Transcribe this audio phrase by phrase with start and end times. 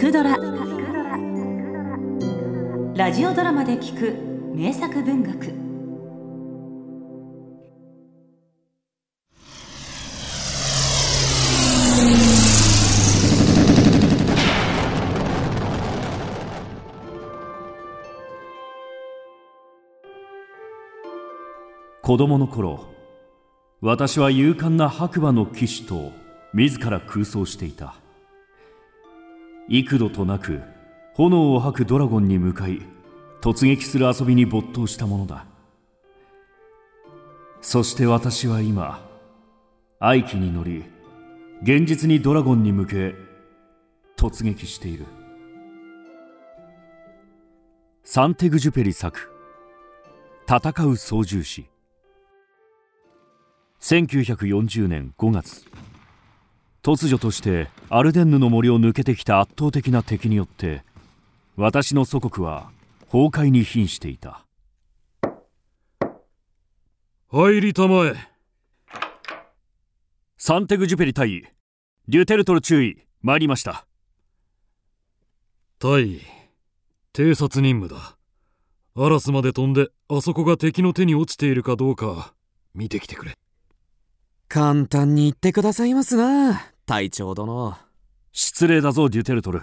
[0.00, 0.38] くドラ」
[2.96, 4.14] ラジオドラマで聞く
[4.56, 5.52] 名作文学。
[22.02, 22.86] 子供の頃
[23.82, 26.10] 私は勇敢な白馬の騎士と
[26.54, 27.96] 自ら空想していた。
[29.72, 30.60] 幾度となく
[31.14, 32.82] 炎を吐くドラゴンに向かい
[33.40, 35.46] 突撃する遊びに没頭したものだ。
[37.60, 39.00] そして私は今
[40.00, 40.84] 愛機に乗り
[41.62, 43.14] 現実にドラゴンに向け
[44.16, 45.06] 突撃している。
[48.02, 49.30] サンテグジュペリ作
[50.48, 51.66] 戦う操縦士。
[53.80, 55.64] 1940年5月。
[56.82, 60.82] 突如としてアルデンヌの森を抜けてきた圧倒的な敵によって
[61.56, 62.70] 私の祖国は
[63.12, 64.46] 崩壊に瀕していた。
[67.28, 68.14] 入りたまえ。
[70.38, 71.52] サンテグジュペリ対
[72.08, 73.86] デュテルトル注意参りました。
[75.78, 76.22] 対
[77.12, 78.16] 偵察任務だ。
[78.96, 82.32] アラスまで飛んであそこが敵の手に落ちているかどうか
[82.74, 83.36] 見てきてくれ。
[84.48, 87.76] 簡単に言ってくださいますな隊長殿。
[88.32, 89.62] 失礼だぞデュテルトル。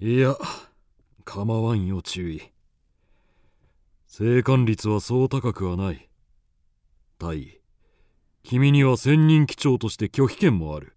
[0.00, 0.34] いや
[1.22, 2.40] 構わんよ注意。
[4.06, 6.08] 生還率はそう高くはない。
[7.18, 7.60] 対
[8.44, 10.96] 君には専任機長として拒否権もある。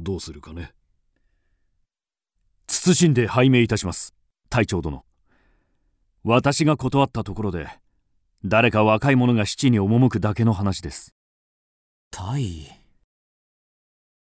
[0.00, 0.74] どうするかね。
[2.66, 4.12] 謹んで拝命いたします。
[4.50, 5.04] 隊長殿。
[6.24, 7.68] 私が断ったところで
[8.44, 11.14] 誰か若い者が七に赴くだけの話です。
[12.10, 12.77] タイ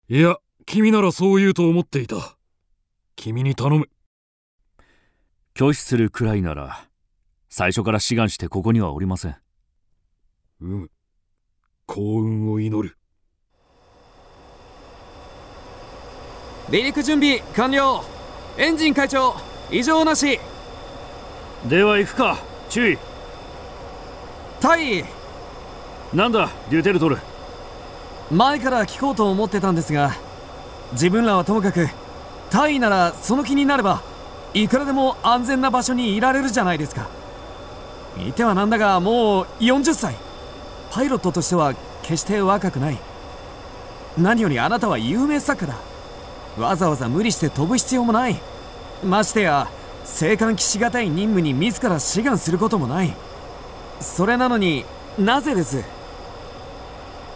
[0.09, 2.35] いや君ならそう言うと思っていた。
[3.15, 3.89] 君に頼む。
[5.55, 6.89] 拒否するくらいなら
[7.47, 9.35] 最初から志願してここにはおりません。
[10.59, 10.91] うむ
[11.85, 12.97] 幸運を祈る。
[16.65, 18.03] 離陸準備完了。
[18.57, 19.35] エンジン会長
[19.71, 20.37] 異常なし。
[21.69, 22.37] では行くか。
[22.69, 22.97] 注意。
[24.59, 25.05] タイ
[26.13, 27.17] なんだデュテルトル
[28.33, 30.13] 前から聞こうと思ってたんですが
[30.93, 31.87] 自分らはともかく
[32.49, 34.01] タイならその気になれば
[34.53, 37.07] いくらでも安全な場所にいられるじゃないですか。
[38.17, 40.15] いてはなんだがもう40歳。
[40.91, 41.73] パイロットとしては
[42.03, 42.99] 決して若くない。
[44.15, 45.75] 何よりあなたは有名作家だ。
[46.61, 48.39] わざわざ無理して飛ぶ必要もない。
[49.03, 49.67] ましてや
[50.05, 53.13] 生還期しがたい任務に自ら志願することもない。
[53.99, 54.85] それなのに
[55.17, 55.83] なぜです？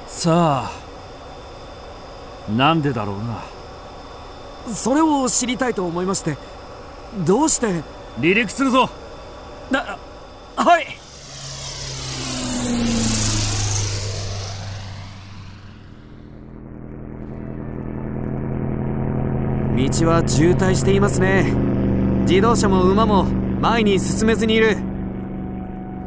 [0.07, 0.86] さあ
[2.55, 3.43] なんでだろうな。
[4.73, 6.37] それを知りたいと思いまして
[7.25, 7.67] どうして？
[8.17, 8.89] 離陸するぞ。
[9.71, 9.97] な
[10.55, 10.85] はい。
[19.77, 21.53] 道は渋滞していますね。
[22.27, 24.75] 自動車も馬も前に進めずにいる。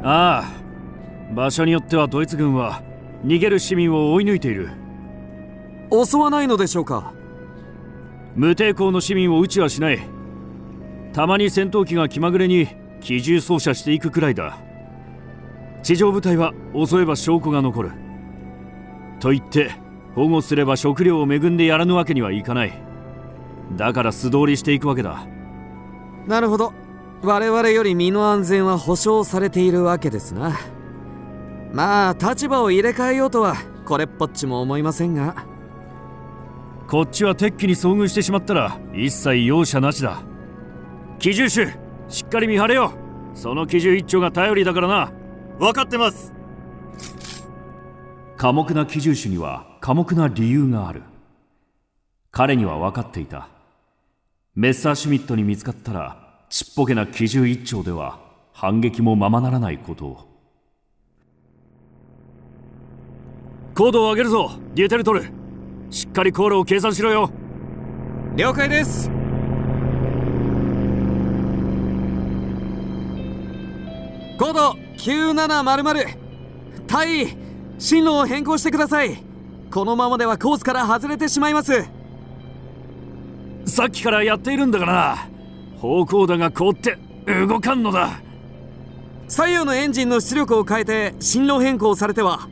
[0.02, 2.82] ああ場所によってはドイツ軍は
[3.24, 4.70] 逃げる市民を追い抜いている
[5.90, 7.12] 襲わないのでしょうか？
[8.36, 9.98] 無抵抗の市民を撃ちはしない。
[11.12, 12.68] たまに戦闘機が気まぐれに
[13.00, 14.58] 機銃操作していくくらいだ。
[15.82, 17.92] 地上部隊は襲えば証拠が残る。
[19.18, 19.72] と言って
[20.14, 22.72] 保護すれば食料を恵んでやらぬわけにはいかない。
[23.76, 25.26] だから素通りしていくわけだ。
[26.26, 26.72] なるほど。
[27.22, 30.58] 我々より身の安全は保証されているわけですな。
[31.72, 35.46] まあ立場を入れ替えようとはこれっぽっちも思いませんが
[36.90, 40.24] こっちは敵機に遭遇してしまったら一切容赦なしだ。
[41.20, 41.68] 機銃手
[42.08, 42.92] しっかり見張れよ。
[43.32, 45.12] その機銃一丁が頼りだからな。
[45.60, 46.32] 分かってます。
[48.36, 51.04] 寡黙な機銃手には寡黙な理由がある。
[52.32, 53.46] 彼には分かっていた。
[54.56, 58.18] メッサーシュミットに見つかったらちっぽけな機銃一丁では
[58.52, 60.28] 反撃もままならないことを。
[63.76, 64.50] 高度を上げるぞ。
[64.74, 65.39] デューテルトル
[65.90, 67.30] しっかり航路を計算しろよ。
[68.36, 69.10] 了解です。
[74.38, 76.16] 高度9700
[76.86, 77.36] 対
[77.78, 79.22] 進路を変更してください。
[79.70, 81.84] このままではコースから外れてしまいます。
[83.66, 85.28] さっきからやっているんだからな
[85.78, 88.20] 方向だが凍って動かんのだ。
[89.28, 92.48] 左右のエンジンの出力を変えて進路変更されては。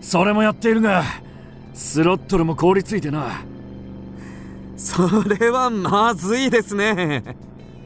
[0.00, 1.02] それもやっているが
[1.76, 3.42] スロットルも凍りついてな。
[4.78, 7.22] それはまずいですね。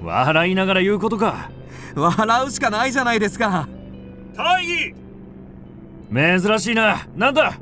[0.00, 1.50] 笑いながら言うことか。
[1.96, 3.68] 笑うしかないじゃないですか。
[4.36, 4.94] 大義。
[6.12, 7.06] 珍しいな。
[7.16, 7.58] なんだ？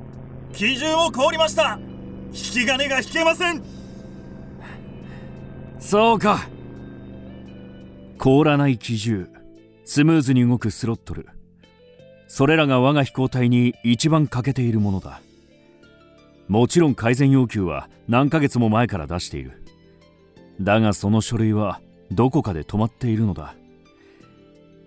[0.52, 1.78] 基準を凍りました。
[2.26, 3.62] 引き金が引けません。
[5.80, 6.40] そうか。
[8.18, 9.28] 凍らない機銃
[9.86, 11.26] スムーズに動くスロットル。
[12.28, 15.22] それらが我が飛行隊に一番欠けているものだ
[16.48, 19.62] もちろん改善要求は何ヶ月も前から出している。
[20.60, 21.80] だがその書類は
[22.10, 23.54] どこかで止まっているのだ。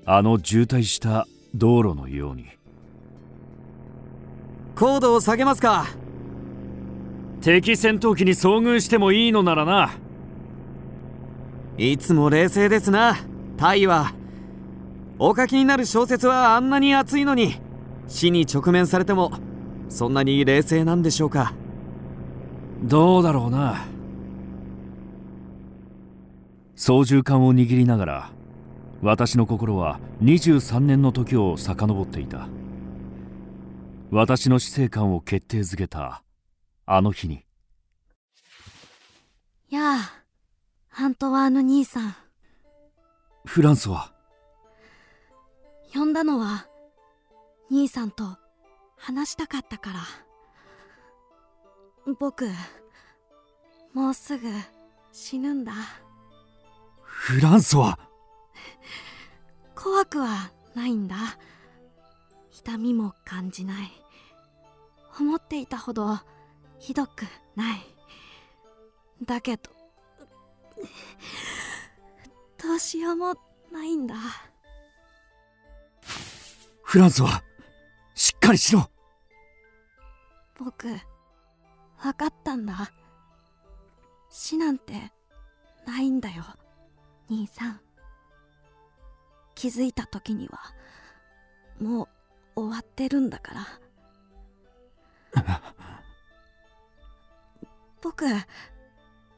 [0.05, 2.45] あの渋滞した道路のように。
[4.75, 5.85] 高度を下げますか。
[7.41, 9.91] 敵戦闘機に遭遇してもいいのならな。
[11.77, 13.17] いつも冷静ですな。
[13.57, 14.13] タイは。
[15.19, 17.55] お書きになる小説はあんなに熱いのに。
[18.07, 19.31] 死に直面されても
[19.91, 21.53] そんなに冷静なんでしょうか？
[22.81, 23.85] どうだろうな。
[26.75, 28.29] 操縦桿を握りながら
[29.03, 32.47] 私の心は23年の時を遡っていた。
[34.09, 36.23] 私の死生観を決定づけた
[36.85, 37.43] あの日に。
[39.69, 40.13] やあ
[40.93, 42.15] アントワーヌ兄さん。
[43.45, 44.13] フランスは？
[45.93, 46.65] 呼んだのは
[47.69, 48.37] 兄さんと
[49.03, 49.99] 話したかったから。
[52.19, 52.47] 僕
[53.93, 54.47] もうすぐ
[55.11, 55.73] 死ぬんだ。
[57.03, 57.97] フランスは？
[59.75, 61.15] 怖くはないんだ。
[62.51, 63.91] 痛みも感じない。
[65.19, 66.19] 思っていたほど
[66.79, 67.25] ひどく
[67.55, 67.81] ない。
[69.23, 69.71] だけど
[72.57, 73.35] どうしようも
[73.71, 74.15] ないんだ。
[76.83, 77.43] フランスは？
[78.15, 78.90] しっかりしろ
[80.63, 82.91] 僕分かったんだ。
[84.29, 85.11] 死なんて
[85.87, 86.43] ないんだよ
[87.29, 87.79] 兄さん。
[89.55, 90.59] 気づいた時には
[91.79, 92.03] も
[92.55, 93.53] う終わってるんだか
[95.33, 95.43] ら。
[98.01, 98.25] 僕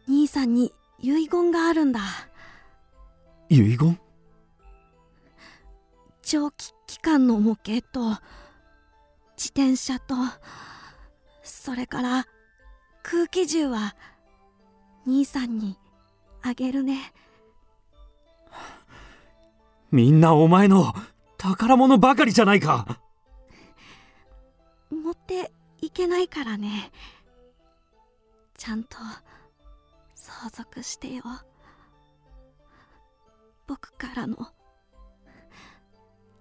[0.07, 2.01] 兄さんに遺言があるんだ。
[3.49, 3.99] 遺言？
[6.21, 8.09] 蒸気機関の模型と
[9.37, 10.15] 自転車と
[11.43, 12.25] それから
[13.03, 13.95] 空気銃は
[15.05, 15.77] 兄さんに
[16.41, 17.13] あげるね。
[19.91, 20.93] みんなお前の
[21.37, 22.99] 宝物ばかりじゃないか。
[24.89, 25.51] 持って
[25.81, 26.91] いけないからね。
[28.57, 28.97] ちゃんと
[30.15, 31.23] 相続してよ。
[33.67, 34.37] 僕からの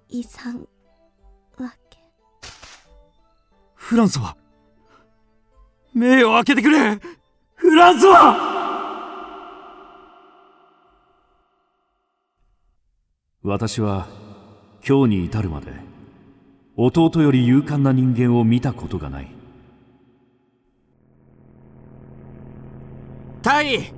[0.08, 0.68] 遺産
[1.58, 1.98] わけ。
[3.74, 4.36] フランスは？
[5.94, 6.98] 目を開けてくれ。
[7.54, 8.50] フランスは。
[13.42, 14.06] 私は
[14.86, 15.72] 今日に至るまで
[16.76, 19.28] 弟より勇敢な人間を見たことがない。
[23.42, 23.92] タイ。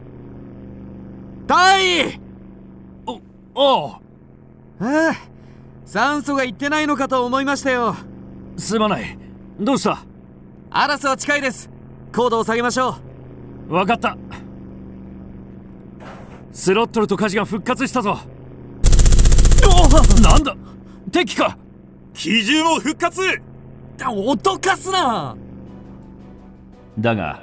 [1.47, 2.19] タイ。
[3.07, 3.21] お
[3.55, 4.01] おあ。
[4.81, 5.13] あ
[5.85, 7.95] 酸素がいってないのかと思いましたよ。
[8.57, 9.19] すまない。
[9.61, 10.05] どうした？
[10.71, 11.71] アラスは近いです
[12.15, 12.95] 高度を下げましょ
[13.69, 14.17] 分かった。
[16.53, 18.19] スロットルと火事が復活したぞ。
[19.67, 20.57] おなんだ。
[21.11, 21.59] 敵か。
[22.13, 23.21] 基準を復活。
[23.21, 23.35] う
[23.99, 25.37] 脅かすな。
[27.01, 27.43] だが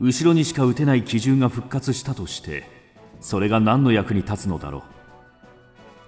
[0.00, 2.64] 後ろにしか撃てない機銃が復活したとして
[3.20, 4.82] それが何の役に立つのだろう。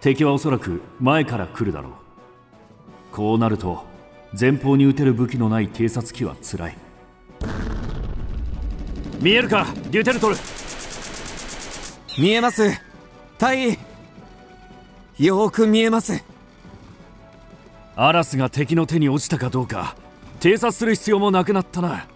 [0.00, 1.92] 敵はおそらく前から来るだろう。
[3.10, 3.84] こうなると
[4.38, 6.78] 前方に撃てる武器のない偵察機はつらい
[9.20, 10.36] 見えるかデュテルトル。
[12.18, 12.70] 見えます。
[13.38, 13.78] タイ
[15.18, 16.22] よーく見えます。
[17.96, 19.96] アラスが敵の手に落ちたかどうか
[20.40, 22.06] 偵察する必要もなくなったな。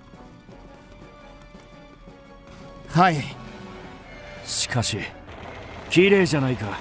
[2.88, 3.16] はい。
[4.44, 4.98] しかし
[5.88, 6.78] 綺麗じゃないか。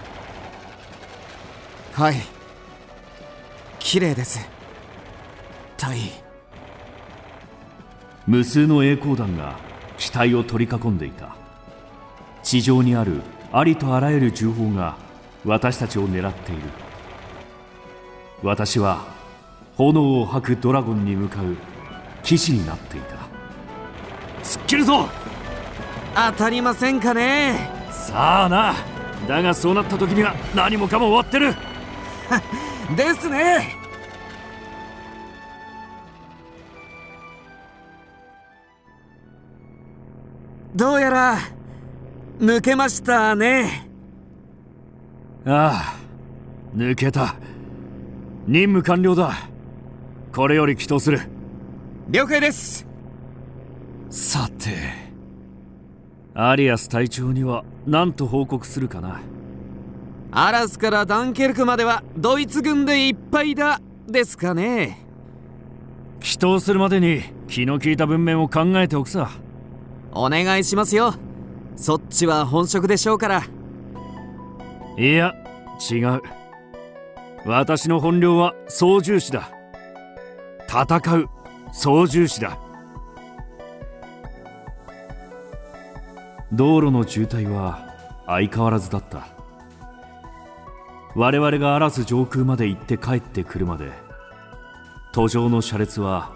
[1.93, 2.15] はい。
[3.79, 4.39] 綺麗です。
[5.77, 6.11] タイ。
[8.27, 9.68] 無数の栄光弾が
[10.00, 11.36] 機体を取り囲んでいた。
[12.41, 14.96] 地上にあるありとあらゆる銃砲が
[15.46, 16.62] 私たちを狙っている。
[18.41, 19.06] 私は
[19.75, 21.56] 炎を吐くドラゴンに向かう
[22.24, 23.15] 騎士になっていた。
[24.44, 25.10] 突っ切るぞ！
[26.15, 27.70] 当たりませんかね？
[27.91, 28.74] さあな。
[29.27, 31.53] だがそうなった時には何もかも終わってる。
[32.96, 33.78] ですね
[40.79, 41.38] どうやら
[42.39, 43.86] 抜けましたね。
[45.45, 46.00] ああ
[46.74, 47.36] 抜けた。
[48.48, 49.33] 任務完了だ。
[50.33, 51.19] これより祈祷する。
[52.09, 52.88] 了解です。
[54.09, 54.69] さて
[56.33, 59.19] アリアス隊長には何と報告するかな。
[60.31, 65.05] アラスからダンケルクまではドイツ軍でいっぱいだですかね。
[66.21, 69.29] 祈祷するまでに気の利いた文面を考えておくさ
[70.12, 71.13] お願いしますよ。
[71.75, 73.44] そっちは本職でしょうから。
[74.98, 75.34] いや
[75.89, 76.22] 違う。
[77.46, 79.50] 私の本領は操縦士だ。
[80.68, 81.30] 戦う
[81.72, 82.58] 操縦士だ。
[86.51, 89.28] 道路の渋滞は相変わらずだった。
[91.16, 93.92] 我々がアラス上空まで行って帰ってくるまで
[95.12, 96.32] 途上の車列は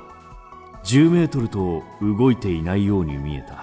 [0.83, 3.62] 10メートルと動いていないように見えた。